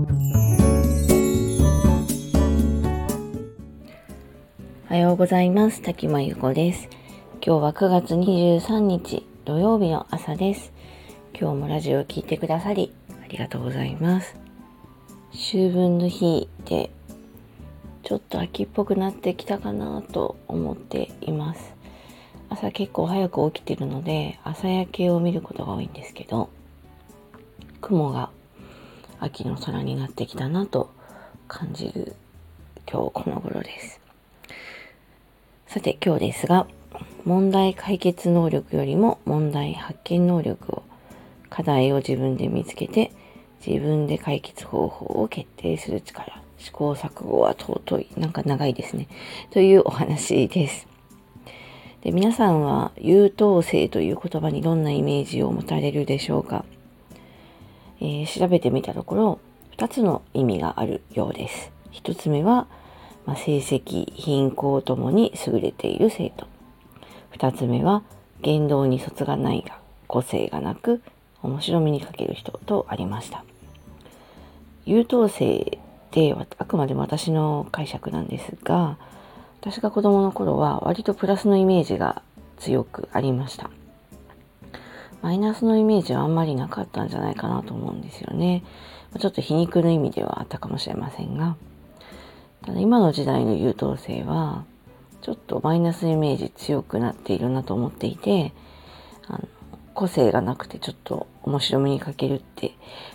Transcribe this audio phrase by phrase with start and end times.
[0.00, 0.06] お
[4.88, 5.82] はようございます。
[5.82, 6.88] 滝間ゆ子です。
[7.44, 10.72] 今日は9月23日土曜日の朝です。
[11.38, 14.36] 今日もラジオを聴いてくださりありがとうございます。
[15.34, 16.90] 秋分の日で
[18.02, 21.74] ちょっと秋っぽくなってきたかなと思っています。
[22.48, 26.48] 朝結構早く起きてるので朝焼けを見ることが多いんですけど
[27.82, 28.30] 雲が
[29.22, 30.90] 秋の空になってきたなと
[31.46, 32.16] 感じる
[32.90, 34.00] 今日この頃です。
[35.66, 36.66] さて今日ですが
[37.24, 40.82] 問題解決能力よりも問題発見能力を
[41.50, 43.12] 課題を自分で見つけて
[43.64, 48.08] 自分で解決方法を決定する力試行錯誤は尊い。
[48.16, 49.06] なんか長いですね。
[49.50, 50.88] というお話です。
[52.00, 56.64] で皆さんは優等生という言葉にどんなイメージを持たれるでしょうか、
[58.00, 59.40] えー、調べてみたところ
[59.76, 62.66] 2つの意味があるようです1つ目は
[63.26, 66.46] まあ、成績、貧困ともに優れている生徒。
[67.30, 68.02] 二つ目は、
[68.42, 71.02] 言動に卒がないが、個性がなく、
[71.42, 73.44] 面白みに欠ける人とありました。
[74.84, 75.78] 優等生っ
[76.10, 78.96] てあくまでも私の解釈なんですが、
[79.60, 82.22] 私が子供の頃は割とプラスのイメージが
[82.58, 83.70] 強くありました。
[85.22, 88.64] マイナスのイメージはあんまりなかったんじゃないかなと思うんですよね。
[89.18, 91.56] ちょっと皮肉の意味ではあったかもしれませんが。
[92.62, 94.64] ただ今の時代の優等生は
[95.22, 98.52] ちょっとマイナスイメージ強くなっているなと思っていて
[99.28, 99.48] あの
[99.94, 102.74] 個性がなくてちょっと面白みに欠けるって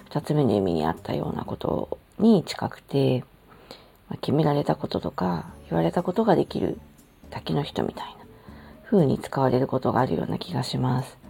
[0.09, 3.21] 2つ目の意味にあったようなことに近くて、
[4.09, 6.79] まあ、決められたこととか言われたことができる
[7.29, 8.25] だけの人みたいな
[8.89, 11.24] 風に使われることがあるような気がします。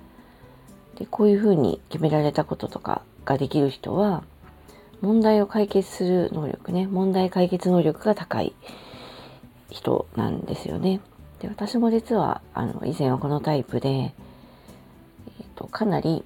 [0.97, 4.23] でこういう風に決められたこととかができる人は
[5.01, 8.53] 問題を解決する能力ね、問題解決能力が高い
[9.69, 11.01] 人なんですよね。
[11.39, 16.23] で私も実はあの以前はこのタイプで、えーと、かなり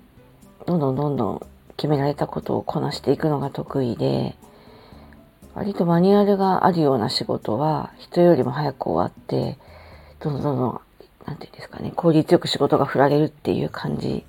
[0.66, 4.36] どんどんどんどん決められたことをこなしていくのが得意で
[5.56, 9.58] 割とマニュアルがあるような仕事は人よりも早く終わって
[10.20, 10.82] どんどんどんどん
[11.26, 14.26] 何て言うんですかね効率よく仕事が振られるっていう感じ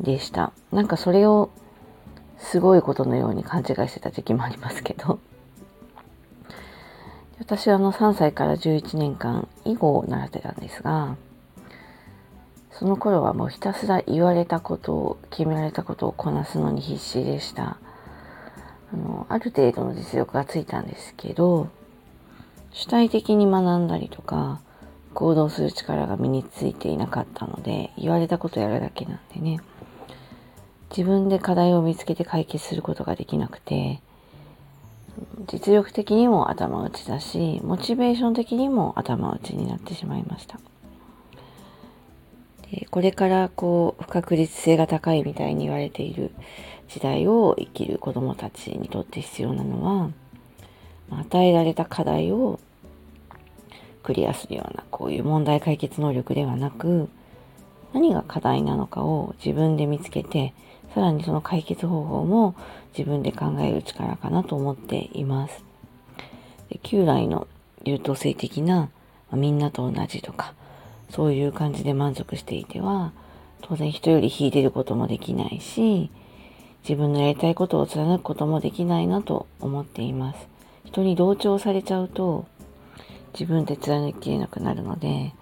[0.00, 0.52] でした。
[0.70, 1.50] なんかそれを
[2.42, 5.20] すごいことのように勘違いしてた時期もありますけど
[7.38, 11.16] 私はあの3歳から11年間囲碁を習ってたんですが
[12.72, 17.78] その頃はもうひたすら言われたことを決められたことをこなすのに必死でした
[18.92, 21.68] あのある程度の実力がついたんですけど
[22.72, 24.60] 主体的に学んだりとか
[25.12, 29.60] 行動する力が身についていなかったので言われたことやるだけなんでね。
[30.90, 34.02] 自分で課題を見つけて解決することができなくて
[35.46, 40.60] 実力的にも頭打ちだしモチベーション的にも頭打ちになってしまいました。
[42.70, 46.30] でこれからこう不確実性が高いみたいに言われている
[46.88, 50.10] 時代を生きる子どもたちにとって必要なのは
[51.10, 52.60] 与えられた課題を
[54.02, 57.08] クリアするようなこういう問題解決能力ではなく
[57.92, 60.54] 何が課題なのかを自分で見つけて
[60.94, 62.54] さらにその解決方法も
[62.96, 65.64] 自分で考える力かなと思っています。
[66.68, 67.46] で旧来の
[67.84, 68.88] 優等生的な、ま
[69.32, 70.54] あ、みんなと同じとか
[71.10, 73.12] そういう感じで満足していては
[73.62, 76.10] 当然人より引いてることもできないし
[76.82, 80.48] 自分のやりたいことを貫くこともできないなと思っています。
[80.84, 82.46] 人に同調されちゃうと
[83.32, 85.32] 自分で貫ききれなくなるので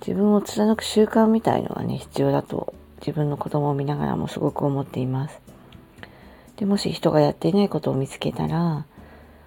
[0.00, 5.40] 自分を貫く習慣みたいのがね必要だと自分の子供を見ながらもすごく思っています。
[6.56, 8.84] でもし人がやっていないことを見つけたら、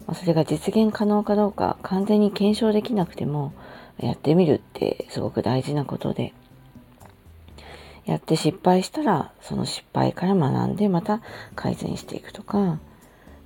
[0.07, 3.53] まそれが実現可能かどうか完全に検証できなくても
[3.99, 6.33] やってみるってすごく大事なことで
[8.05, 11.21] やって失敗したらその失敗から学んでまた
[11.55, 12.79] 改善していくとか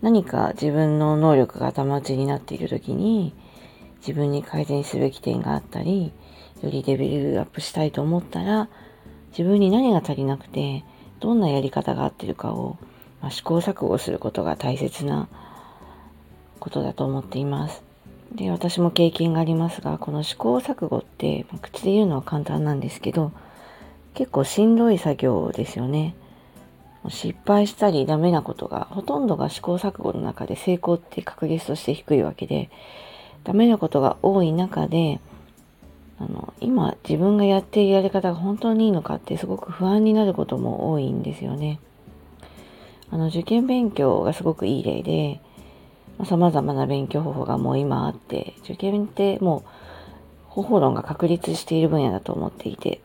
[0.02, 3.34] 何か自分の能力が頭打ちになっている時に
[4.00, 6.12] 自分に改善すべき点があったり
[6.62, 8.70] よりレベルアップしたいと思ったら
[9.32, 10.84] 自分に何が足りなくて
[11.20, 12.78] どんなやり方が合ってるかを、
[13.22, 15.28] まあ、試行錯誤することが大切な
[16.60, 17.84] ことだと思っています。
[18.34, 23.32] で私も経験がありますがこの試行錯誤って、まあ、口で言うのは簡単なんですけど
[24.16, 26.16] 結構しんどい作業ですよね。
[27.10, 32.70] 失敗したりダメなことがほとんどが試行錯誤の中で成功って確率として低いわけで
[33.48, 35.22] ダメなことが多い中で
[36.20, 41.80] あの今自分がやっているやり方が本当にいいのかってすごく不安になることも多いんですよね。
[43.10, 45.40] あの受験勉強がすごくいい例で、
[46.26, 49.70] さまざ、まな勉強方法がもう今あって、受験ってもう
[50.50, 53.00] 方法論が確立している分野だと思っていて、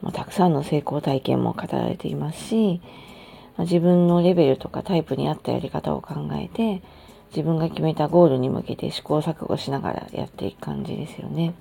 [0.00, 2.80] まあ、たくさんの成功体験も語られていますし、
[3.56, 6.82] まあ、自分のレベルとかタイプに合ったやり方を考えて、
[7.30, 11.54] 自分が決めたゴールに向けて試行錯誤しながらやっていく感じですよね。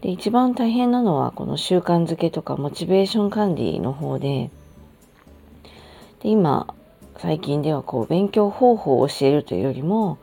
[0.00, 4.50] で、一番大変なのはこの習慣づけとかモチベーション管理の方で、
[6.22, 6.74] で今、
[7.18, 10.18] 最近ではこう勉強方法を教えるというよりも、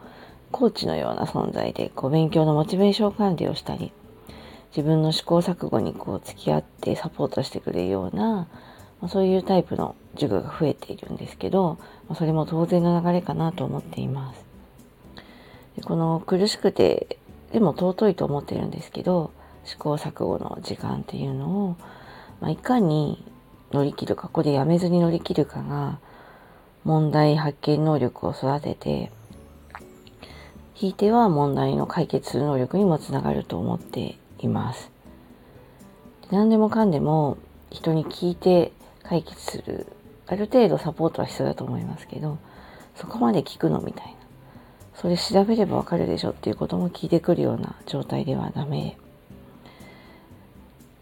[0.51, 3.91] コーチのような存在でこう勉強のモチベーション管理をしたり、
[4.75, 8.47] 自分の試行錯誤にこう付き合ってサポートしてくれるような、
[9.01, 11.77] ま、そういうタイプの授業が増えているんですけど、
[12.07, 14.45] ま、それも当然の流れかなと思っています。
[15.75, 17.19] でこの苦しくて、
[17.51, 19.31] でも尊いと思ってるんですけど、
[19.63, 21.75] 試行錯誤の時間っていうのを、
[22.41, 23.23] まあ、いかに
[23.71, 25.99] 乗り切るか、ここでやめずに乗り切るかが、
[26.83, 29.11] 問題発見能力を育てて、
[30.73, 34.91] ひいては問題の解決する能力にもつながると思っています。
[36.31, 37.37] 何でもかんでも
[37.71, 38.71] 人に聞いて
[39.07, 39.87] 解決する、
[40.27, 42.37] ある程度サポートは必要だと思いますけど、
[42.95, 44.11] そこまで聞くのみたいな。
[44.95, 48.97] それ調べればわかるでしょっていうことも聞いてくるような状態ではダメ。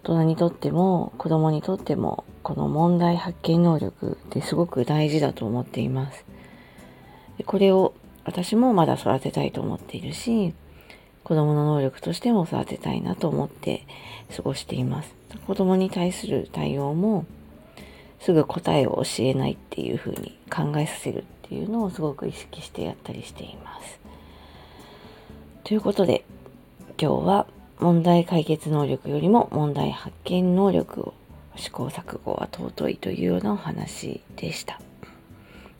[0.03, 6.25] 大人にとっても子供にとってもこの問題発見能力ってすごく大事だと思っています。
[7.37, 7.93] でこれを
[8.23, 10.53] 私もまだ育てたいと思っているし、
[11.23, 13.87] 子供の能力としても育てたいなと思って
[14.35, 15.15] 過ごしています。
[15.47, 17.25] 子供に対する対応も
[18.25, 23.99] すぐ答えを教えないっていうふうに考えさせるっていうのをすごく意識してやったりしています。
[25.63, 26.25] ということで
[26.99, 27.45] 今日は
[27.79, 31.13] 問題解決能力よりも問題発見能力を
[31.55, 34.81] 試行錯誤は尊いというようなお話でした。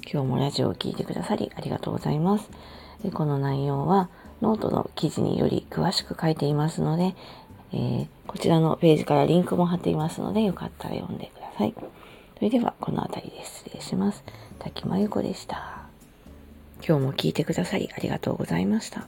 [0.08, 2.52] 今日もラジオを聴いてくださりありがとうございます。
[3.12, 4.08] この内容は
[4.42, 7.16] ノートの記事により詳しく書いていますので、
[7.74, 11.74] えー、こちらのページからリンクも貼っていますので、よかったら読んでください。
[12.36, 14.24] それでは、この辺りで失礼します。
[14.60, 15.86] 滝真由子でした。
[16.86, 19.08] 今日も聞いてくださりありがとうございました。